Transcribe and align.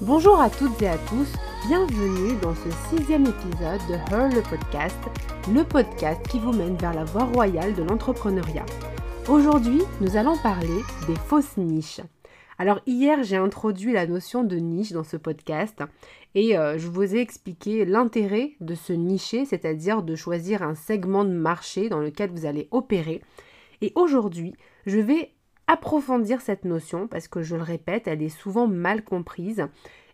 Bonjour 0.00 0.40
à 0.40 0.48
toutes 0.48 0.80
et 0.80 0.86
à 0.86 0.96
tous, 0.96 1.26
bienvenue 1.66 2.36
dans 2.40 2.54
ce 2.54 2.70
sixième 2.88 3.26
épisode 3.26 3.80
de 3.88 3.94
Her 4.14 4.28
le 4.28 4.42
podcast, 4.48 4.96
le 5.52 5.64
podcast 5.64 6.22
qui 6.28 6.38
vous 6.38 6.52
mène 6.52 6.76
vers 6.76 6.94
la 6.94 7.02
voie 7.02 7.24
royale 7.24 7.74
de 7.74 7.82
l'entrepreneuriat. 7.82 8.64
Aujourd'hui, 9.28 9.82
nous 10.00 10.16
allons 10.16 10.38
parler 10.38 10.82
des 11.08 11.16
fausses 11.16 11.56
niches. 11.56 12.00
Alors 12.58 12.78
hier, 12.86 13.24
j'ai 13.24 13.38
introduit 13.38 13.92
la 13.92 14.06
notion 14.06 14.44
de 14.44 14.54
niche 14.54 14.92
dans 14.92 15.02
ce 15.02 15.16
podcast 15.16 15.82
et 16.36 16.56
euh, 16.56 16.78
je 16.78 16.86
vous 16.86 17.16
ai 17.16 17.18
expliqué 17.18 17.84
l'intérêt 17.84 18.52
de 18.60 18.76
se 18.76 18.92
nicher, 18.92 19.46
c'est-à-dire 19.46 20.04
de 20.04 20.14
choisir 20.14 20.62
un 20.62 20.76
segment 20.76 21.24
de 21.24 21.32
marché 21.32 21.88
dans 21.88 22.00
lequel 22.00 22.30
vous 22.30 22.46
allez 22.46 22.68
opérer. 22.70 23.20
Et 23.80 23.90
aujourd'hui, 23.96 24.54
je 24.86 25.00
vais 25.00 25.32
approfondir 25.68 26.40
cette 26.40 26.64
notion 26.64 27.06
parce 27.06 27.28
que 27.28 27.42
je 27.42 27.54
le 27.54 27.62
répète, 27.62 28.08
elle 28.08 28.22
est 28.22 28.28
souvent 28.28 28.66
mal 28.66 29.04
comprise 29.04 29.66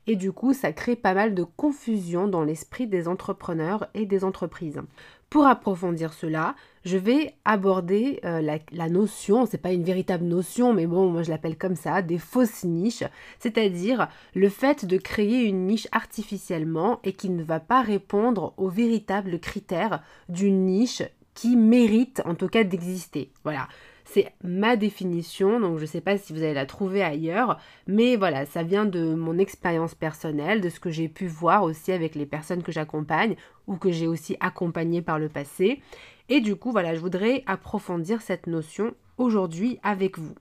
et 0.07 0.17
du 0.17 0.33
coup 0.33 0.53
ça 0.53 0.73
crée 0.73 0.97
pas 0.97 1.15
mal 1.15 1.35
de 1.35 1.45
confusion 1.45 2.29
dans 2.29 2.43
l'esprit 2.43 2.87
des 2.87 3.09
entrepreneurs 3.09 3.87
et 3.95 4.05
des 4.05 4.25
entreprises. 4.25 4.83
Pour 5.31 5.47
approfondir 5.47 6.13
cela, 6.13 6.55
je 6.85 6.97
vais 6.97 7.35
aborder 7.45 8.21
euh, 8.25 8.41
la, 8.41 8.59
la, 8.73 8.89
notion, 8.89 9.47
c'est 9.47 9.59
pas 9.59 9.73
une 9.73 9.83
véritable 9.83 10.25
notion, 10.25 10.75
mais 10.75 10.87
bon, 10.87 11.09
moi 11.09 11.23
je 11.23 11.31
l'appelle 11.31 11.57
comme 11.57 11.77
ça, 11.77 12.03
des 12.03 12.19
fausses 12.19 12.65
niches, 12.65 13.05
c'est-à-dire 13.39 14.09
le 14.35 14.49
fait 14.49 14.85
de 14.85 14.97
créer 14.97 15.45
une 15.45 15.67
niche 15.67 15.89
artificiellement 15.93 17.01
et 17.05 17.13
qui 17.13 17.31
ne 17.31 17.43
va 17.43 17.59
pas 17.59 17.81
répondre 17.81 18.55
aux 18.59 18.69
véritables 18.69 19.41
critères 19.41 20.03
d'une 20.29 20.67
niche 20.67 21.03
qui 21.35 21.57
mérite 21.57 22.23
en 22.27 22.35
tout 22.35 22.49
cas 22.49 22.63
d'exister. 22.63 23.31
Voilà. 23.43 23.69
C'est 24.15 24.33
ma 24.45 24.77
définition, 24.77 25.59
donc 25.59 25.79
je 25.79 25.83
ne 25.83 25.89
sais 25.89 26.01
pas 26.01 26.17
si 26.17 26.33
vous 26.33 26.39
allez 26.39 26.55
la 26.55 26.67
trouver 26.67 27.03
ailleurs, 27.03 27.59
mais 27.89 28.15
voilà, 28.15 28.47
ça 28.47 28.63
vient 28.63 28.85
de 28.85 29.13
mon 29.13 29.39
expérience 29.39 29.97
personnelle, 29.97 30.61
de 30.61 30.69
ce 30.69 30.79
que 30.79 30.91
j'ai 30.91 31.09
pu 31.09 31.27
voir 31.27 31.65
aussi 31.65 31.91
avec 31.91 32.15
les 32.15 32.25
personnes 32.25 32.63
que 32.63 32.71
j'accompagne 32.71 33.35
ou 33.67 33.77
que 33.77 33.91
j'ai 33.91 34.07
aussi 34.07 34.37
accompagnées 34.39 35.03
par 35.03 35.19
le 35.19 35.29
passé. 35.29 35.83
Et 36.29 36.41
du 36.41 36.55
coup, 36.55 36.71
voilà, 36.71 36.95
je 36.95 37.01
voudrais 37.01 37.43
approfondir 37.47 38.23
cette 38.23 38.47
notion 38.47 38.95
aujourd'hui 39.19 39.81
avec 39.83 40.17
vous. 40.17 40.37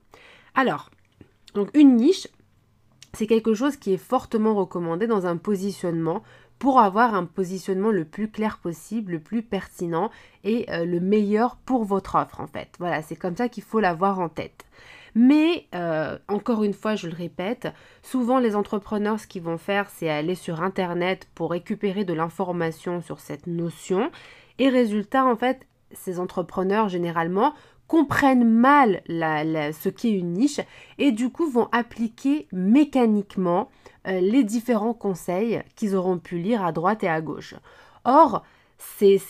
Alors, 0.54 0.92
donc 1.54 1.76
une 1.76 1.96
niche, 1.96 2.28
c'est 3.12 3.26
quelque 3.26 3.54
chose 3.54 3.76
qui 3.76 3.92
est 3.92 3.96
fortement 3.96 4.54
recommandé 4.54 5.08
dans 5.08 5.26
un 5.26 5.36
positionnement 5.36 6.22
pour 6.58 6.80
avoir 6.80 7.14
un 7.14 7.24
positionnement 7.24 7.90
le 7.90 8.04
plus 8.04 8.30
clair 8.30 8.58
possible, 8.58 9.12
le 9.12 9.20
plus 9.20 9.42
pertinent 9.42 10.10
et 10.44 10.66
euh, 10.70 10.84
le 10.84 11.00
meilleur 11.00 11.56
pour 11.56 11.84
votre 11.84 12.14
offre 12.14 12.40
en 12.40 12.46
fait. 12.46 12.68
Voilà, 12.78 13.02
c'est 13.02 13.16
comme 13.16 13.36
ça 13.36 13.48
qu'il 13.48 13.62
faut 13.62 13.80
l'avoir 13.80 14.20
en 14.20 14.28
tête. 14.28 14.64
Mais 15.14 15.66
euh, 15.74 16.18
encore 16.28 16.64
une 16.64 16.72
fois, 16.72 16.96
je 16.96 17.06
le 17.06 17.14
répète, 17.14 17.68
souvent 18.02 18.38
les 18.38 18.56
entrepreneurs, 18.56 19.20
ce 19.20 19.26
qu'ils 19.26 19.42
vont 19.42 19.58
faire, 19.58 19.88
c'est 19.90 20.08
aller 20.08 20.34
sur 20.34 20.62
Internet 20.62 21.28
pour 21.34 21.52
récupérer 21.52 22.04
de 22.04 22.12
l'information 22.12 23.00
sur 23.00 23.20
cette 23.20 23.46
notion. 23.46 24.10
Et 24.58 24.68
résultat, 24.68 25.24
en 25.24 25.36
fait, 25.36 25.66
ces 25.92 26.18
entrepreneurs, 26.18 26.88
généralement, 26.88 27.54
comprennent 27.94 28.50
mal 28.50 29.02
ce 29.06 29.88
qu'est 29.88 30.10
une 30.10 30.32
niche 30.32 30.60
et 30.98 31.12
du 31.12 31.30
coup 31.30 31.48
vont 31.48 31.68
appliquer 31.70 32.48
mécaniquement 32.50 33.68
euh, 34.08 34.18
les 34.18 34.42
différents 34.42 34.94
conseils 34.94 35.62
qu'ils 35.76 35.94
auront 35.94 36.18
pu 36.18 36.38
lire 36.38 36.64
à 36.64 36.72
droite 36.72 37.04
et 37.04 37.08
à 37.08 37.20
gauche. 37.20 37.54
Or, 38.04 38.42
c'est 38.78 39.20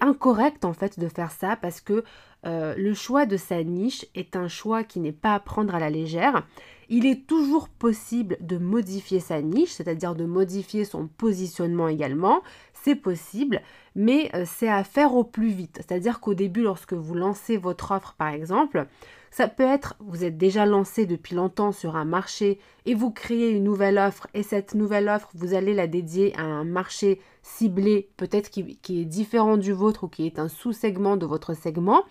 incorrect 0.00 0.64
en 0.64 0.72
fait 0.72 0.98
de 0.98 1.06
faire 1.06 1.30
ça 1.30 1.56
parce 1.56 1.82
que 1.82 2.02
euh, 2.46 2.74
le 2.78 2.94
choix 2.94 3.26
de 3.26 3.36
sa 3.36 3.62
niche 3.62 4.06
est 4.14 4.36
un 4.36 4.48
choix 4.48 4.84
qui 4.84 5.00
n'est 5.00 5.12
pas 5.12 5.34
à 5.34 5.40
prendre 5.40 5.74
à 5.74 5.78
la 5.78 5.90
légère. 5.90 6.46
Il 6.88 7.04
est 7.04 7.26
toujours 7.26 7.68
possible 7.68 8.38
de 8.40 8.56
modifier 8.56 9.20
sa 9.20 9.42
niche, 9.42 9.72
c'est-à-dire 9.72 10.14
de 10.14 10.24
modifier 10.24 10.84
son 10.84 11.06
positionnement 11.06 11.88
également. 11.88 12.42
C'est 12.72 12.94
possible, 12.94 13.60
mais 13.94 14.30
euh, 14.34 14.44
c'est 14.46 14.68
à 14.68 14.84
faire 14.84 15.14
au 15.14 15.24
plus 15.24 15.50
vite. 15.50 15.76
C'est-à-dire 15.76 16.20
qu'au 16.20 16.34
début, 16.34 16.62
lorsque 16.62 16.94
vous 16.94 17.14
lancez 17.14 17.58
votre 17.58 17.90
offre 17.90 18.14
par 18.16 18.28
exemple, 18.28 18.86
ça 19.30 19.48
peut 19.48 19.64
être, 19.64 19.96
vous 20.00 20.24
êtes 20.24 20.38
déjà 20.38 20.64
lancé 20.64 21.04
depuis 21.04 21.34
longtemps 21.34 21.72
sur 21.72 21.96
un 21.96 22.04
marché 22.04 22.58
et 22.86 22.94
vous 22.94 23.10
créez 23.10 23.50
une 23.50 23.64
nouvelle 23.64 23.98
offre 23.98 24.26
et 24.34 24.42
cette 24.42 24.74
nouvelle 24.74 25.08
offre, 25.08 25.28
vous 25.34 25.54
allez 25.54 25.74
la 25.74 25.86
dédier 25.86 26.34
à 26.36 26.42
un 26.42 26.64
marché 26.64 27.20
ciblé, 27.42 28.08
peut-être 28.16 28.50
qui, 28.50 28.78
est 28.88 29.04
différent 29.04 29.56
du 29.56 29.72
vôtre 29.72 30.04
ou 30.04 30.08
qui 30.08 30.26
est 30.26 30.38
un 30.38 30.48
sous-segment 30.48 31.16
de 31.16 31.26
votre 31.26 31.54
segment. 31.54 32.04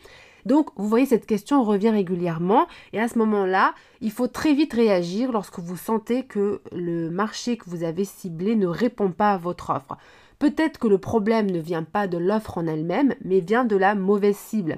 Donc, 0.47 0.69
vous 0.77 0.87
voyez, 0.87 1.05
cette 1.05 1.25
question 1.25 1.61
revient 1.61 1.89
régulièrement 1.89 2.67
et 2.93 3.01
à 3.01 3.09
ce 3.09 3.17
moment-là, 3.17 3.75
il 3.99 4.11
faut 4.11 4.29
très 4.29 4.53
vite 4.53 4.71
réagir 4.71 5.33
lorsque 5.33 5.59
vous 5.59 5.75
sentez 5.75 6.23
que 6.23 6.61
le 6.71 7.09
marché 7.09 7.57
que 7.57 7.69
vous 7.69 7.83
avez 7.83 8.05
ciblé 8.05 8.55
ne 8.55 8.65
répond 8.65 9.11
pas 9.11 9.33
à 9.33 9.37
votre 9.37 9.71
offre. 9.71 9.97
Peut-être 10.39 10.79
que 10.79 10.87
le 10.87 10.99
problème 10.99 11.51
ne 11.51 11.59
vient 11.59 11.83
pas 11.83 12.07
de 12.07 12.17
l'offre 12.17 12.57
en 12.57 12.65
elle-même, 12.65 13.13
mais 13.25 13.41
vient 13.41 13.65
de 13.65 13.75
la 13.75 13.93
mauvaise 13.93 14.37
cible. 14.37 14.77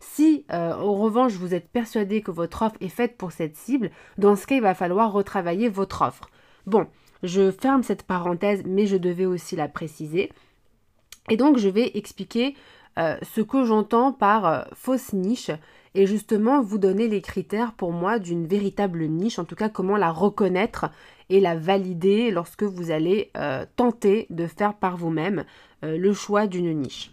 Si 0.00 0.46
euh, 0.52 0.72
en 0.72 0.94
revanche 0.94 1.32
vous 1.32 1.52
êtes 1.52 1.68
persuadé 1.68 2.22
que 2.22 2.30
votre 2.30 2.62
offre 2.62 2.76
est 2.80 2.88
faite 2.88 3.18
pour 3.18 3.32
cette 3.32 3.56
cible, 3.56 3.90
dans 4.16 4.36
ce 4.36 4.46
cas 4.46 4.54
il 4.54 4.62
va 4.62 4.74
falloir 4.74 5.12
retravailler 5.12 5.68
votre 5.68 6.00
offre. 6.00 6.30
Bon, 6.64 6.86
je 7.22 7.50
ferme 7.50 7.82
cette 7.82 8.04
parenthèse, 8.04 8.62
mais 8.64 8.86
je 8.86 8.96
devais 8.96 9.26
aussi 9.26 9.54
la 9.54 9.68
préciser. 9.68 10.32
Et 11.28 11.36
donc 11.36 11.58
je 11.58 11.68
vais 11.68 11.90
expliquer 11.92 12.54
euh, 12.98 13.16
ce 13.22 13.40
que 13.40 13.64
j'entends 13.64 14.12
par 14.12 14.46
euh, 14.46 14.62
fausse 14.74 15.12
niche 15.12 15.50
et 15.94 16.06
justement 16.06 16.60
vous 16.60 16.78
donner 16.78 17.08
les 17.08 17.20
critères 17.20 17.72
pour 17.72 17.92
moi 17.92 18.18
d'une 18.18 18.46
véritable 18.46 19.04
niche, 19.04 19.38
en 19.38 19.44
tout 19.44 19.56
cas 19.56 19.68
comment 19.68 19.96
la 19.96 20.10
reconnaître 20.10 20.90
et 21.28 21.40
la 21.40 21.56
valider 21.56 22.30
lorsque 22.30 22.62
vous 22.62 22.90
allez 22.90 23.30
tenter 23.76 24.26
de 24.30 24.46
faire 24.46 24.74
par 24.74 24.96
vous-même 24.96 25.44
le 25.82 26.12
choix 26.12 26.46
d'une 26.46 26.72
niche. 26.72 27.10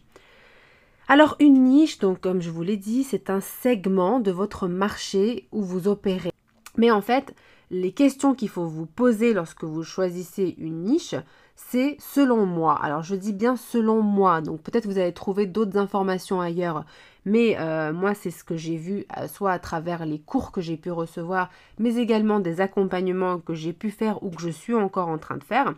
Alors 1.08 1.38
une 1.40 1.64
niche, 1.64 2.00
donc 2.00 2.20
comme 2.20 2.42
je 2.42 2.50
vous 2.50 2.64
l'ai 2.64 2.78
dit, 2.78 3.04
c'est 3.04 3.30
un 3.30 3.40
segment 3.42 4.20
de 4.20 4.32
votre 4.32 4.68
marché 4.68 5.48
où 5.52 5.64
vous 5.64 5.88
opérez. 5.88 6.32
Mais 6.76 6.92
en 6.92 7.02
fait, 7.02 7.34
les 7.72 7.92
questions 7.92 8.36
qu'il 8.36 8.50
faut 8.50 8.66
vous 8.66 8.86
poser 8.86 9.34
lorsque 9.34 9.64
vous 9.64 9.84
choisissez 9.84 10.56
une 10.58 10.84
niche, 10.84 11.16
c'est 11.58 11.98
selon 12.00 12.46
moi. 12.46 12.80
Alors 12.82 13.02
je 13.02 13.16
dis 13.16 13.34
bien 13.34 13.58
selon 13.58 14.02
moi, 14.02 14.42
donc 14.42 14.62
peut-être 14.62 14.86
vous 14.86 15.00
allez 15.00 15.12
trouver 15.12 15.48
d'autres 15.48 15.78
informations 15.78 16.40
ailleurs, 16.40 16.86
mais 17.26 17.58
euh, 17.60 17.92
moi 17.92 18.14
c'est 18.14 18.32
ce 18.32 18.44
que 18.44 18.56
j'ai 18.56 18.78
vu 18.78 19.06
euh, 19.18 19.28
soit 19.28 19.52
à 19.52 19.60
travers 19.60 20.06
les 20.06 20.20
cours 20.20 20.52
que 20.52 20.62
j'ai 20.62 20.78
pu 20.78 20.92
recevoir, 20.92 21.50
mais 21.80 21.96
également 21.96 22.40
des 22.40 22.62
accompagnements 22.62 23.40
que 23.40 23.56
j'ai 23.56 23.74
pu 23.74 23.90
faire 23.90 24.24
ou 24.24 24.30
que 24.30 24.42
je 24.42 24.50
suis 24.50 24.76
encore 24.76 25.10
en 25.10 25.18
train 25.18 25.38
de 25.38 25.44
faire. 25.44 25.74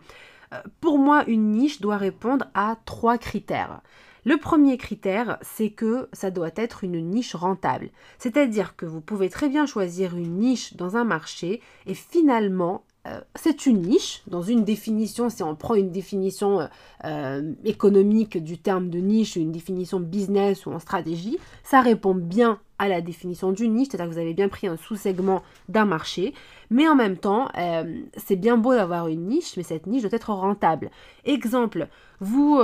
Euh, 0.52 0.58
pour 0.80 0.98
moi, 0.98 1.24
une 1.26 1.50
niche 1.50 1.80
doit 1.80 1.96
répondre 1.96 2.46
à 2.54 2.76
trois 2.84 3.16
critères. 3.16 3.80
Le 4.26 4.36
premier 4.36 4.76
critère, 4.76 5.38
c'est 5.40 5.70
que 5.70 6.10
ça 6.12 6.30
doit 6.30 6.50
être 6.56 6.84
une 6.84 7.00
niche 7.00 7.34
rentable. 7.34 7.88
C'est-à-dire 8.18 8.76
que 8.76 8.84
vous 8.84 9.00
pouvez 9.00 9.30
très 9.30 9.48
bien 9.48 9.64
choisir 9.64 10.14
une 10.14 10.36
niche 10.36 10.76
dans 10.76 10.98
un 10.98 11.04
marché 11.04 11.62
et 11.86 11.94
finalement 11.94 12.84
euh, 13.06 13.20
c'est 13.34 13.64
une 13.64 13.80
niche, 13.80 14.22
dans 14.26 14.42
une 14.42 14.64
définition, 14.64 15.30
si 15.30 15.42
on 15.42 15.56
prend 15.56 15.74
une 15.74 15.90
définition 15.90 16.60
euh, 16.60 16.66
euh, 17.04 17.52
économique 17.64 18.42
du 18.42 18.58
terme 18.58 18.90
de 18.90 18.98
niche, 18.98 19.36
une 19.36 19.52
définition 19.52 20.00
business 20.00 20.66
ou 20.66 20.72
en 20.72 20.78
stratégie, 20.78 21.38
ça 21.64 21.80
répond 21.80 22.14
bien 22.14 22.60
à 22.80 22.88
la 22.88 23.02
définition 23.02 23.52
d'une 23.52 23.74
niche, 23.74 23.88
c'est-à-dire 23.90 24.08
que 24.08 24.14
vous 24.14 24.20
avez 24.20 24.34
bien 24.34 24.48
pris 24.48 24.66
un 24.66 24.76
sous-segment 24.76 25.42
d'un 25.68 25.84
marché, 25.84 26.32
mais 26.70 26.88
en 26.88 26.96
même 26.96 27.18
temps, 27.18 27.48
c'est 28.16 28.36
bien 28.36 28.56
beau 28.56 28.72
d'avoir 28.72 29.08
une 29.08 29.26
niche, 29.26 29.56
mais 29.58 29.62
cette 29.62 29.86
niche 29.86 30.02
doit 30.02 30.14
être 30.14 30.30
rentable. 30.30 30.90
Exemple, 31.26 31.88
vous, 32.20 32.58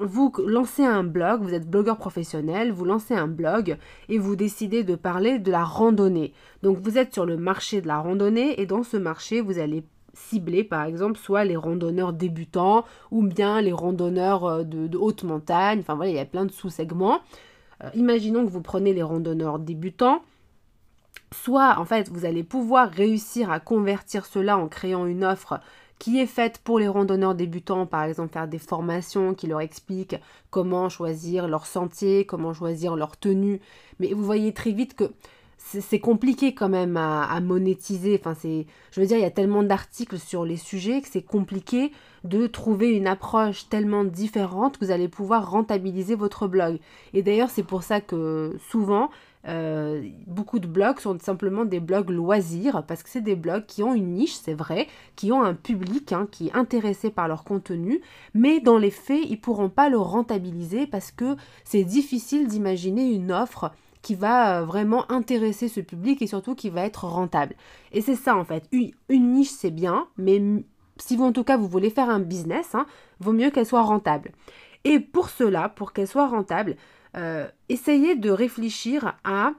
vous 0.00 0.32
lancez 0.46 0.84
un 0.84 1.04
blog, 1.04 1.42
vous 1.42 1.54
êtes 1.54 1.70
blogueur 1.70 1.96
professionnel, 1.96 2.72
vous 2.72 2.84
lancez 2.84 3.14
un 3.14 3.28
blog 3.28 3.76
et 4.08 4.18
vous 4.18 4.34
décidez 4.34 4.82
de 4.82 4.96
parler 4.96 5.38
de 5.38 5.52
la 5.52 5.64
randonnée. 5.64 6.32
Donc 6.64 6.78
vous 6.78 6.98
êtes 6.98 7.14
sur 7.14 7.24
le 7.24 7.36
marché 7.36 7.80
de 7.80 7.86
la 7.86 7.98
randonnée 7.98 8.60
et 8.60 8.66
dans 8.66 8.82
ce 8.82 8.96
marché, 8.96 9.40
vous 9.40 9.60
allez 9.60 9.84
cibler 10.16 10.64
par 10.64 10.84
exemple 10.84 11.18
soit 11.18 11.44
les 11.44 11.56
randonneurs 11.56 12.12
débutants 12.12 12.84
ou 13.10 13.22
bien 13.22 13.60
les 13.60 13.72
randonneurs 13.72 14.64
de, 14.64 14.96
haute 14.96 15.22
montagne. 15.22 15.80
Enfin 15.80 15.94
voilà, 15.94 16.10
il 16.10 16.16
y 16.16 16.20
a 16.20 16.24
plein 16.24 16.46
de 16.46 16.52
sous-segments. 16.52 17.20
Imaginons 17.94 18.44
que 18.44 18.50
vous 18.50 18.62
prenez 18.62 18.92
les 18.92 19.02
randonneurs 19.02 19.58
débutants 19.58 20.22
soit 21.32 21.78
en 21.78 21.84
fait 21.84 22.08
vous 22.08 22.24
allez 22.24 22.42
pouvoir 22.44 22.90
réussir 22.90 23.50
à 23.50 23.60
convertir 23.60 24.26
cela 24.26 24.56
en 24.56 24.68
créant 24.68 25.06
une 25.06 25.24
offre 25.24 25.60
qui 25.98 26.20
est 26.20 26.26
faite 26.26 26.60
pour 26.62 26.78
les 26.78 26.88
randonneurs 26.88 27.34
débutants, 27.34 27.86
par 27.86 28.04
exemple 28.04 28.32
faire 28.32 28.48
des 28.48 28.58
formations 28.58 29.34
qui 29.34 29.46
leur 29.46 29.60
expliquent 29.60 30.16
comment 30.50 30.88
choisir 30.88 31.48
leur 31.48 31.66
sentier, 31.66 32.26
comment 32.26 32.52
choisir 32.52 32.96
leur 32.96 33.16
tenue. 33.16 33.60
Mais 33.98 34.12
vous 34.12 34.22
voyez 34.22 34.52
très 34.52 34.72
vite 34.72 34.94
que 34.94 35.10
c'est 35.66 36.00
compliqué 36.00 36.54
quand 36.54 36.68
même 36.68 36.96
à, 36.96 37.40
monétiser. 37.40 38.18
Enfin, 38.20 38.34
c'est, 38.38 38.66
je 38.92 39.00
veux 39.00 39.06
dire, 39.06 39.16
il 39.16 39.22
y 39.22 39.24
a 39.24 39.30
tellement 39.30 39.62
d'articles 39.62 40.18
sur 40.18 40.44
les 40.44 40.56
sujets 40.56 41.00
que 41.00 41.08
c'est 41.10 41.22
compliqué 41.22 41.92
de 42.24 42.46
trouver 42.46 42.92
une 42.92 43.06
approche 43.06 43.68
tellement 43.68 44.04
différente 44.04 44.78
que 44.78 44.84
vous 44.84 44.90
allez 44.90 45.08
pouvoir 45.08 45.50
rentabiliser 45.50 46.14
votre 46.14 46.46
blog. 46.46 46.78
Et 47.14 47.22
d'ailleurs, 47.22 47.50
c'est 47.50 47.62
pour 47.62 47.82
ça 47.82 48.00
que 48.00 48.56
souvent, 48.70 49.10
Euh, 49.48 50.02
beaucoup 50.26 50.58
de 50.58 50.66
blogs 50.66 50.98
sont 50.98 51.18
simplement 51.20 51.64
des 51.64 51.78
blogs 51.78 52.10
loisirs 52.10 52.82
parce 52.86 53.02
que 53.04 53.08
c'est 53.08 53.20
des 53.20 53.36
blogs 53.36 53.64
qui 53.66 53.82
ont 53.82 53.94
une 53.94 54.14
niche, 54.14 54.34
c'est 54.34 54.54
vrai, 54.54 54.88
qui 55.14 55.30
ont 55.30 55.42
un 55.42 55.54
public 55.54 56.12
hein, 56.12 56.26
qui 56.30 56.48
est 56.48 56.54
intéressé 56.56 57.10
par 57.10 57.28
leur 57.28 57.44
contenu, 57.44 58.00
mais 58.34 58.58
dans 58.60 58.78
les 58.78 58.90
faits, 58.90 59.22
ils 59.28 59.40
pourront 59.40 59.68
pas 59.68 59.88
le 59.88 59.98
rentabiliser 59.98 60.86
parce 60.86 61.12
que 61.12 61.36
c'est 61.64 61.84
difficile 61.84 62.48
d'imaginer 62.48 63.12
une 63.12 63.30
offre 63.30 63.70
qui 64.06 64.14
va 64.14 64.60
euh, 64.60 64.64
vraiment 64.64 65.10
intéresser 65.10 65.66
ce 65.66 65.80
public 65.80 66.22
et 66.22 66.28
surtout 66.28 66.54
qui 66.54 66.70
va 66.70 66.82
être 66.82 67.06
rentable. 67.06 67.56
Et 67.90 68.00
c'est 68.00 68.14
ça 68.14 68.36
en 68.36 68.44
fait, 68.44 68.68
une, 68.70 68.92
niche 69.32 69.50
c'est 69.50 69.72
bien, 69.72 70.06
mais 70.16 70.40
si 70.96 71.16
vous 71.16 71.24
en 71.24 71.32
tout 71.32 71.42
cas 71.42 71.56
vous 71.56 71.66
voulez 71.66 71.90
faire 71.90 72.08
un 72.08 72.20
business, 72.20 72.76
hein, 72.76 72.86
vaut 73.18 73.32
mieux 73.32 73.50
qu'elle 73.50 73.66
soit 73.66 73.82
rentable. 73.82 74.30
Et 74.84 75.00
pour 75.00 75.28
cela, 75.28 75.68
pour 75.68 75.92
qu'elle 75.92 76.06
soit 76.06 76.28
rentable, 76.28 76.76
euh, 77.16 77.48
essayez 77.68 78.14
de 78.14 78.30
réfléchir 78.30 79.16
à 79.24 79.50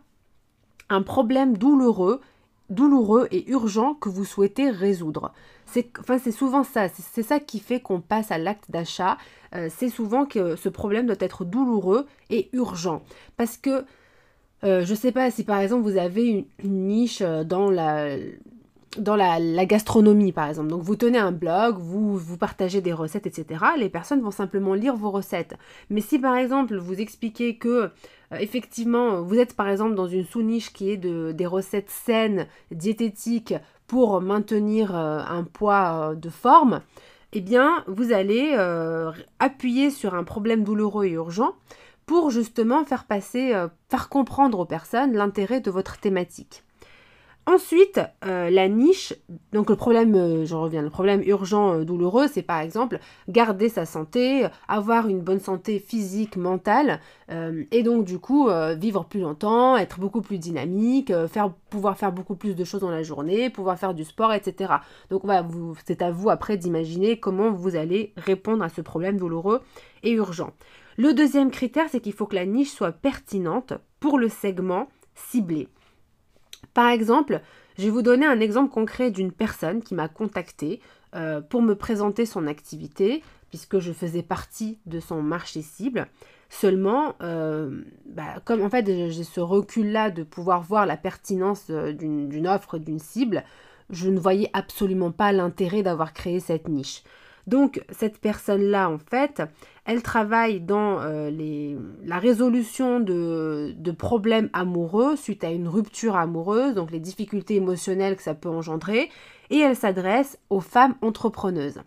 un 0.87 1.01
problème 1.01 1.57
douloureux, 1.57 2.21
douloureux 2.69 3.27
et 3.31 3.49
urgent 3.51 3.95
que 3.95 4.07
vous 4.07 4.23
souhaitez 4.23 4.69
résoudre. 4.69 5.33
C'est 5.65 5.91
enfin, 5.99 6.19
souvent 6.31 6.63
ça, 6.63 6.87
c'est 6.87 7.23
ça 7.23 7.41
qui 7.41 7.59
fait 7.59 7.81
qu'on 7.81 7.99
passe 7.99 8.31
à 8.31 8.37
l'acte 8.37 8.71
d'achat. 8.71 9.17
Euh, 9.53 9.67
c'est 9.69 9.89
souvent 9.89 10.25
que 10.25 10.55
ce 10.55 10.69
problème 10.69 11.05
doit 11.05 11.17
être 11.19 11.43
douloureux 11.43 12.07
et 12.29 12.49
urgent. 12.53 13.01
Parce 13.35 13.57
que 13.57 13.83
euh, 14.63 14.85
je 14.85 14.93
sais 14.95 15.11
pas 15.11 15.29
si 15.31 15.43
par 15.43 15.59
exemple 15.59 15.83
vous 15.83 15.97
avez 15.97 16.47
une 16.63 16.87
niche 16.87 17.21
dans 17.21 17.69
la, 17.69 18.17
dans 18.99 19.15
la, 19.15 19.65
gastronomie, 19.65 20.31
par 20.31 20.49
exemple. 20.49 20.69
Donc, 20.69 20.81
vous 20.81 20.95
tenez 20.95 21.17
un 21.17 21.31
blog, 21.31 21.77
vous, 21.77 22.37
partagez 22.37 22.81
des 22.81 22.93
recettes, 22.93 23.27
etc. 23.27 23.63
Les 23.77 23.89
personnes 23.89 24.21
vont 24.21 24.31
simplement 24.31 24.73
lire 24.73 24.95
vos 24.95 25.11
recettes. 25.11 25.55
Mais 25.89 26.01
si, 26.01 26.19
par 26.19 26.35
exemple, 26.35 26.77
vous 26.77 26.99
expliquez 26.99 27.57
que, 27.57 27.69
euh, 27.69 27.89
effectivement, 28.39 29.21
vous 29.21 29.35
êtes, 29.35 29.55
par 29.55 29.67
exemple, 29.69 29.95
dans 29.95 30.07
une 30.07 30.25
sous-niche 30.25 30.73
qui 30.73 30.91
est 30.91 30.97
de, 30.97 31.31
des 31.31 31.45
recettes 31.45 31.89
saines, 31.89 32.47
diététiques, 32.71 33.55
pour 33.87 34.21
maintenir 34.21 34.95
euh, 34.95 35.19
un 35.27 35.43
poids 35.43 36.11
euh, 36.11 36.15
de 36.15 36.29
forme, 36.29 36.81
eh 37.33 37.41
bien, 37.41 37.83
vous 37.87 38.13
allez 38.13 38.55
appuyer 39.39 39.91
sur 39.91 40.15
un 40.15 40.23
problème 40.23 40.63
douloureux 40.63 41.05
et 41.05 41.11
urgent 41.11 41.55
pour 42.07 42.31
justement 42.31 42.83
faire 42.85 43.05
passer, 43.05 43.53
faire 43.89 44.09
comprendre 44.09 44.59
aux 44.59 44.65
personnes 44.65 45.13
l'intérêt 45.13 45.61
de 45.61 45.69
votre 45.69 45.99
thématique. 45.99 46.63
Ensuite, 47.49 48.01
euh, 48.25 48.49
la 48.49 48.67
niche, 48.67 49.13
donc 49.53 49.69
le 49.69 49.77
problème, 49.77 50.15
euh, 50.15 50.45
je 50.45 50.53
reviens, 50.53 50.81
le 50.81 50.89
problème 50.89 51.23
urgent 51.25 51.75
euh, 51.75 51.85
douloureux, 51.85 52.27
c'est 52.27 52.41
par 52.41 52.59
exemple 52.59 52.99
garder 53.29 53.69
sa 53.69 53.85
santé, 53.85 54.45
avoir 54.67 55.07
une 55.07 55.21
bonne 55.21 55.39
santé 55.39 55.79
physique, 55.79 56.35
mentale, 56.35 56.99
et 57.71 57.83
donc 57.83 58.05
du 58.05 58.19
coup 58.19 58.49
vivre 58.77 59.03
plus 59.05 59.19
longtemps, 59.19 59.75
être 59.75 59.99
beaucoup 59.99 60.21
plus 60.21 60.37
dynamique, 60.37 61.11
faire, 61.27 61.51
pouvoir 61.69 61.97
faire 61.97 62.11
beaucoup 62.13 62.35
plus 62.35 62.55
de 62.55 62.63
choses 62.63 62.81
dans 62.81 62.89
la 62.89 63.03
journée, 63.03 63.49
pouvoir 63.49 63.77
faire 63.77 63.93
du 63.93 64.05
sport, 64.05 64.33
etc. 64.33 64.75
Donc 65.09 65.23
c'est 65.85 66.01
à 66.01 66.11
vous 66.11 66.29
après 66.29 66.55
d'imaginer 66.55 67.19
comment 67.19 67.51
vous 67.51 67.75
allez 67.75 68.13
répondre 68.15 68.63
à 68.63 68.69
ce 68.69 68.79
problème 68.81 69.17
douloureux 69.17 69.61
et 70.03 70.11
urgent. 70.11 70.51
Le 70.97 71.13
deuxième 71.13 71.51
critère, 71.51 71.85
c'est 71.91 71.99
qu'il 71.99 72.13
faut 72.13 72.25
que 72.25 72.35
la 72.35 72.47
niche 72.47 72.71
soit 72.71 72.91
pertinente 72.91 73.73
pour 73.99 74.17
le 74.17 74.29
segment 74.29 74.87
ciblé. 75.13 75.67
Par 76.73 76.89
exemple, 76.89 77.41
je 77.77 77.83
vais 77.83 77.89
vous 77.91 78.01
donner 78.01 78.25
un 78.25 78.39
exemple 78.39 78.73
concret 78.73 79.11
d'une 79.11 79.31
personne 79.31 79.83
qui 79.83 79.93
m'a 79.93 80.07
contacté 80.07 80.81
euh, 81.15 81.39
pour 81.39 81.61
me 81.61 81.75
présenter 81.75 82.25
son 82.25 82.47
activité, 82.47 83.21
puisque 83.49 83.77
je 83.77 83.93
faisais 83.93 84.23
partie 84.23 84.79
de 84.87 84.99
son 84.99 85.21
marché 85.21 85.61
cible. 85.61 86.07
Seulement, 86.49 87.13
euh, 87.21 87.81
bah, 88.05 88.41
comme 88.43 88.63
en 88.63 88.69
fait 88.69 88.85
j'ai 88.87 89.23
ce 89.23 89.39
recul-là 89.39 90.09
de 90.09 90.23
pouvoir 90.23 90.63
voir 90.63 90.87
la 90.87 90.97
pertinence 90.97 91.65
euh, 91.69 91.93
d'une 91.93 92.47
offre, 92.47 92.79
d'une 92.79 92.99
cible, 92.99 93.43
je 93.89 94.09
ne 94.09 94.19
voyais 94.19 94.49
absolument 94.53 95.11
pas 95.11 95.31
l'intérêt 95.31 95.83
d'avoir 95.83 96.13
créé 96.13 96.39
cette 96.39 96.67
niche. 96.67 97.03
Donc 97.47 97.81
cette 97.89 98.19
personne-là, 98.19 98.89
en 98.89 98.97
fait, 98.97 99.41
elle 99.85 100.03
travaille 100.03 100.59
dans 100.59 100.99
euh, 100.99 101.31
la 102.03 102.19
résolution 102.19 102.99
de, 102.99 103.73
problèmes 103.97 104.49
amoureux 104.51 105.15
suite 105.15 105.45
à 105.45 105.49
une 105.49 105.69
rupture 105.69 106.17
amoureuse, 106.17 106.75
donc 106.75 106.91
les 106.91 106.99
difficultés 106.99 107.55
émotionnelles 107.55 108.17
que 108.17 108.23
ça 108.23 108.35
peut 108.35 108.49
engendrer, 108.49 109.09
et 109.49 109.59
elle 109.59 109.77
s'adresse 109.77 110.37
aux 110.49 110.59
femmes 110.59 110.95
entrepreneuses. 111.01 111.81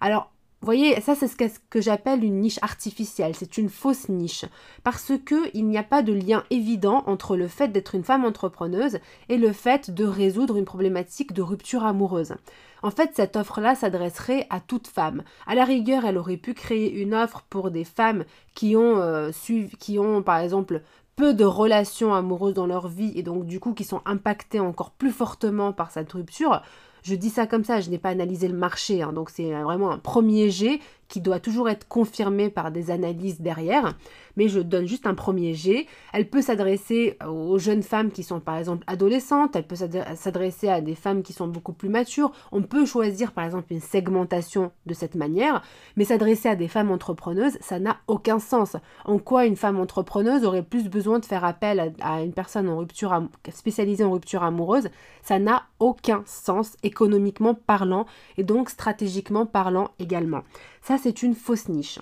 Alors, 0.00 0.32
voyez, 0.66 1.00
ça 1.00 1.14
c'est 1.14 1.28
ce 1.28 1.36
que, 1.36 1.80
j'appelle 1.80 2.24
une 2.24 2.40
niche 2.40 2.58
artificielle, 2.60 3.34
c'est 3.34 3.56
une 3.56 3.70
fausse 3.70 4.08
niche, 4.08 4.44
parce 4.84 5.12
que 5.24 5.48
il 5.54 5.66
n'y 5.66 5.78
a 5.78 5.82
pas 5.82 6.02
de 6.02 6.12
lien 6.12 6.44
évident 6.50 7.04
entre 7.06 7.36
le 7.36 7.48
fait 7.48 7.68
d'être 7.68 7.94
une 7.94 8.04
femme 8.04 8.24
entrepreneuse 8.24 8.98
et 9.28 9.38
le 9.38 9.52
fait 9.52 9.90
de 9.90 10.04
résoudre 10.04 10.56
une 10.56 10.64
problématique 10.64 11.32
de 11.32 11.42
rupture 11.42 11.84
amoureuse. 11.84 12.34
En 12.82 12.90
fait, 12.90 13.12
cette 13.14 13.36
offre-là 13.36 13.74
s'adresserait 13.74 14.46
à 14.50 14.60
toute 14.60 14.86
femme. 14.86 15.22
À 15.46 15.54
la 15.54 15.64
rigueur, 15.64 16.04
elle 16.04 16.18
aurait 16.18 16.36
pu 16.36 16.52
créer 16.52 16.92
une 16.92 17.14
offre 17.14 17.44
pour 17.48 17.70
des 17.70 17.84
femmes 17.84 18.24
qui 18.54 18.76
ont, 18.76 19.00
euh, 19.00 19.30
qui 19.78 19.98
ont 19.98 20.22
par 20.22 20.38
exemple 20.38 20.82
peu 21.16 21.32
de 21.32 21.44
relations 21.44 22.14
amoureuses 22.14 22.54
dans 22.54 22.66
leur 22.66 22.88
vie 22.88 23.12
et 23.16 23.22
donc 23.22 23.46
du 23.46 23.58
coup 23.58 23.72
qui 23.72 23.84
sont 23.84 24.02
impactées 24.04 24.60
encore 24.60 24.90
plus 24.90 25.10
fortement 25.10 25.72
par 25.72 25.90
cette 25.90 26.12
rupture. 26.12 26.62
Je 27.06 27.14
dis 27.14 27.30
ça 27.30 27.46
comme 27.46 27.62
ça, 27.62 27.80
je 27.80 27.88
n'ai 27.88 27.98
pas 27.98 28.08
analysé 28.08 28.48
le 28.48 28.56
marché, 28.56 29.00
hein, 29.00 29.12
donc 29.12 29.30
c'est 29.30 29.52
vraiment 29.62 29.92
un 29.92 29.98
premier 29.98 30.50
jet 30.50 30.80
qui 31.08 31.20
doit 31.20 31.40
toujours 31.40 31.68
être 31.68 31.88
confirmé 31.88 32.50
par 32.50 32.70
des 32.70 32.90
analyses 32.90 33.40
derrière. 33.40 33.96
Mais 34.36 34.48
je 34.48 34.60
donne 34.60 34.86
juste 34.86 35.06
un 35.06 35.14
premier 35.14 35.54
jet. 35.54 35.86
Elle 36.12 36.28
peut 36.28 36.42
s'adresser 36.42 37.16
aux 37.26 37.58
jeunes 37.58 37.82
femmes 37.82 38.10
qui 38.10 38.22
sont 38.22 38.40
par 38.40 38.56
exemple 38.56 38.84
adolescentes, 38.86 39.56
elle 39.56 39.66
peut 39.66 39.76
s'adresser 39.76 40.68
à 40.68 40.80
des 40.80 40.94
femmes 40.94 41.22
qui 41.22 41.32
sont 41.32 41.48
beaucoup 41.48 41.72
plus 41.72 41.88
matures. 41.88 42.32
On 42.52 42.62
peut 42.62 42.84
choisir 42.84 43.32
par 43.32 43.44
exemple 43.44 43.72
une 43.72 43.80
segmentation 43.80 44.72
de 44.86 44.94
cette 44.94 45.14
manière, 45.14 45.62
mais 45.96 46.04
s'adresser 46.04 46.48
à 46.48 46.56
des 46.56 46.68
femmes 46.68 46.90
entrepreneuses, 46.90 47.58
ça 47.60 47.78
n'a 47.78 47.98
aucun 48.08 48.38
sens. 48.38 48.76
En 49.04 49.18
quoi 49.18 49.46
une 49.46 49.56
femme 49.56 49.80
entrepreneuse 49.80 50.44
aurait 50.44 50.62
plus 50.62 50.88
besoin 50.88 51.18
de 51.18 51.24
faire 51.24 51.44
appel 51.44 51.94
à, 52.00 52.22
une 52.22 52.32
personne 52.32 52.68
en 52.68 52.78
rupture 52.78 53.22
spécialisée 53.52 54.04
en 54.04 54.12
rupture 54.12 54.42
amoureuse? 54.42 54.88
Ça 55.22 55.38
n'a 55.38 55.64
aucun 55.78 56.22
sens 56.26 56.76
économiquement 56.82 57.54
parlant 57.54 58.06
et 58.36 58.44
donc 58.44 58.70
stratégiquement 58.70 59.46
parlant 59.46 59.90
également. 59.98 60.42
Ça, 60.86 60.98
c'est 60.98 61.24
une 61.24 61.34
fausse 61.34 61.68
niche. 61.68 61.98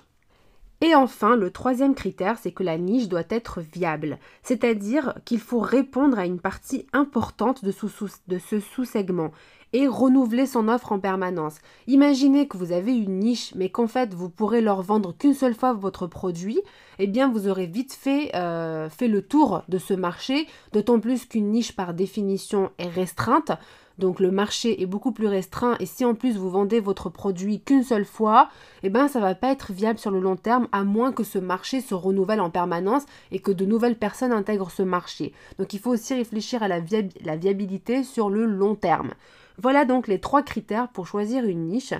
Et 0.79 0.93
enfin, 0.93 1.35
le 1.35 1.49
troisième 1.49 1.95
critère, 1.95 2.37
c'est 2.37 2.51
que 2.51 2.61
la 2.61 2.77
niche 2.77 3.07
doit 3.07 3.23
être 3.31 3.59
viable, 3.59 4.19
c'est-à-dire 4.43 5.15
qu'il 5.25 5.39
faut 5.39 5.59
répondre 5.59 6.19
à 6.19 6.27
une 6.27 6.39
partie 6.39 6.85
importante 6.93 7.65
de, 7.65 7.71
ce 7.71 8.59
sous-segment 8.59 9.31
et 9.73 9.87
renouveler 9.87 10.45
son 10.45 10.67
offre 10.67 10.91
en 10.91 10.99
permanence. 10.99 11.57
Imaginez 11.87 12.47
que 12.47 12.57
vous 12.57 12.73
avez 12.73 12.95
une 12.95 13.17
niche, 13.17 13.55
mais 13.55 13.69
qu'en 13.69 13.87
fait 13.87 14.13
vous 14.13 14.29
pourrez 14.29 14.61
leur 14.61 14.83
vendre 14.83 15.17
qu'une 15.17 15.33
seule 15.33 15.55
fois 15.55 15.73
votre 15.73 16.05
produit, 16.05 16.61
eh 16.99 17.07
bien 17.07 17.31
vous 17.31 17.47
aurez 17.47 17.65
vite 17.65 17.93
fait, 17.93 18.35
euh, 18.35 18.87
fait 18.91 19.07
le 19.07 19.23
tour 19.23 19.63
de 19.67 19.79
ce 19.79 19.95
marché, 19.95 20.45
d'autant 20.73 20.99
plus 20.99 21.25
qu'une 21.25 21.49
niche 21.49 21.75
par 21.75 21.95
définition 21.95 22.69
est 22.77 22.89
restreinte. 22.89 23.51
Donc 23.97 24.19
le 24.19 24.31
marché 24.31 24.81
est 24.81 24.85
beaucoup 24.85 25.11
plus 25.11 25.27
restreint 25.27 25.77
et 25.79 25.85
si 25.85 26.03
en 26.03 26.15
plus 26.15 26.37
vous 26.37 26.49
vendez 26.49 26.79
votre 26.79 27.09
produit 27.09 27.61
qu'une 27.61 27.83
seule 27.83 28.05
fois, 28.05 28.49
eh 28.83 28.89
ben 28.89 29.07
ça 29.07 29.19
va 29.19 29.35
pas 29.35 29.51
être 29.51 29.71
viable 29.71 29.99
sur 29.99 30.11
le 30.11 30.19
long 30.19 30.35
terme 30.35 30.67
à 30.71 30.83
moins 30.83 31.11
que 31.11 31.23
ce 31.23 31.39
marché 31.39 31.79
se 31.81 31.93
renouvelle 31.93 32.41
en 32.41 32.49
permanence 32.49 33.05
et 33.31 33.39
que 33.39 33.51
de 33.51 33.65
nouvelles 33.65 33.97
personnes 33.97 34.33
intègrent 34.33 34.71
ce 34.71 34.83
marché. 34.83 35.33
Donc 35.59 35.73
il 35.73 35.79
faut 35.79 35.91
aussi 35.91 36.13
réfléchir 36.13 36.61
à 36.61 36.67
la, 36.67 36.79
viabilité 36.79 38.03
sur 38.03 38.29
le 38.29 38.45
long 38.45 38.75
terme. 38.75 39.13
Voilà 39.57 39.85
donc 39.85 40.07
les 40.07 40.19
trois 40.19 40.43
critères 40.43 40.89
pour 40.89 41.07
choisir 41.07 41.45
une 41.45 41.67
niche. 41.67 41.93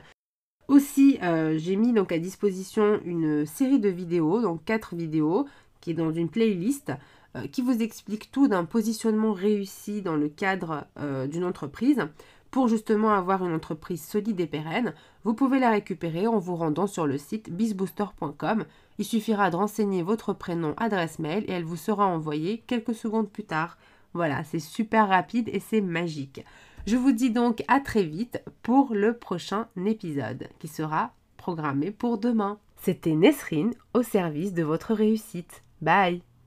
Aussi, 0.67 1.19
euh, 1.21 1.57
j'ai 1.57 1.75
mis 1.75 1.93
donc 1.93 2.11
à 2.11 2.17
disposition 2.17 2.99
une 3.05 3.45
série 3.45 3.79
de 3.79 3.87
vidéos, 3.87 4.41
donc 4.41 4.65
quatre 4.65 4.95
vidéos, 4.95 5.45
qui 5.79 5.91
est 5.91 5.93
dans 5.93 6.11
une 6.11 6.29
playlist 6.29 6.91
euh, 7.35 7.47
qui 7.47 7.61
vous 7.61 7.81
explique 7.81 8.31
tout 8.31 8.47
d'un 8.47 8.65
positionnement 8.65 9.33
réussi 9.33 10.01
dans 10.01 10.15
le 10.15 10.29
cadre 10.29 10.85
euh, 10.99 11.27
d'une 11.27 11.43
entreprise 11.43 12.07
pour 12.49 12.67
justement 12.69 13.11
avoir 13.11 13.45
une 13.45 13.53
entreprise 13.53 14.01
solide 14.01 14.39
et 14.39 14.47
pérenne. 14.47 14.93
Vous 15.25 15.33
pouvez 15.33 15.59
la 15.59 15.71
récupérer 15.71 16.27
en 16.27 16.37
vous 16.37 16.55
rendant 16.55 16.87
sur 16.87 17.05
le 17.05 17.17
site 17.17 17.51
bizbooster.com. 17.51 18.65
Il 18.97 19.05
suffira 19.05 19.49
de 19.49 19.57
renseigner 19.57 20.03
votre 20.03 20.31
prénom, 20.31 20.73
adresse 20.77 21.19
mail 21.19 21.43
et 21.47 21.51
elle 21.51 21.65
vous 21.65 21.75
sera 21.75 22.05
envoyée 22.05 22.63
quelques 22.67 22.95
secondes 22.95 23.29
plus 23.29 23.43
tard. 23.43 23.77
Voilà, 24.13 24.45
c'est 24.45 24.59
super 24.59 25.09
rapide 25.09 25.49
et 25.51 25.59
c'est 25.59 25.81
magique. 25.81 26.45
Je 26.87 26.95
vous 26.95 27.11
dis 27.11 27.31
donc 27.31 27.63
à 27.67 27.81
très 27.81 28.03
vite 28.03 28.41
pour 28.63 28.93
le 28.93 29.17
prochain 29.17 29.67
épisode 29.85 30.47
qui 30.59 30.69
sera 30.69 31.11
programmé 31.35 31.91
pour 31.91 32.17
demain. 32.17 32.59
C'était 32.77 33.15
Nesrine 33.15 33.73
au 33.93 34.03
service 34.03 34.53
de 34.53 34.63
votre 34.63 34.93
réussite. 34.93 35.63
Bye 35.81 36.21